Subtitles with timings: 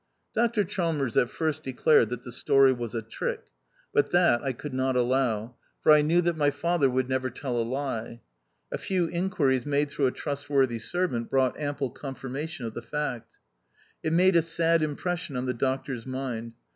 [0.33, 3.43] Dr Chalmers at first declared that the story was a trick,
[3.93, 7.55] but that I could not allow, for I knew that my father would never tell
[7.55, 8.21] a lie.
[8.71, 13.37] A few inquiries made through a trustworthy servant brought ample confirmation of the fact.
[14.01, 16.53] It made a sad impression on the Doctor's mind.